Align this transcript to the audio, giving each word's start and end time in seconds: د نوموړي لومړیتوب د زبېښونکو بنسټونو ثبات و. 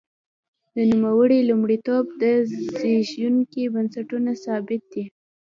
د 0.75 0.77
نوموړي 0.91 1.39
لومړیتوب 1.49 2.05
د 2.21 2.23
زبېښونکو 2.51 3.63
بنسټونو 3.73 4.31
ثبات 4.43 4.89
و. 4.99 5.03